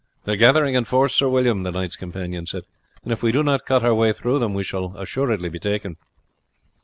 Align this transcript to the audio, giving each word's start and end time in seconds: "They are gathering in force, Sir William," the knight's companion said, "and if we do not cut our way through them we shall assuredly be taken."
"They 0.25 0.33
are 0.33 0.35
gathering 0.35 0.73
in 0.73 0.85
force, 0.85 1.13
Sir 1.13 1.29
William," 1.29 1.61
the 1.61 1.69
knight's 1.69 1.95
companion 1.95 2.47
said, 2.47 2.63
"and 3.03 3.13
if 3.13 3.21
we 3.21 3.31
do 3.31 3.43
not 3.43 3.67
cut 3.67 3.83
our 3.83 3.93
way 3.93 4.11
through 4.13 4.39
them 4.39 4.55
we 4.55 4.63
shall 4.63 4.97
assuredly 4.97 5.49
be 5.49 5.59
taken." 5.59 5.95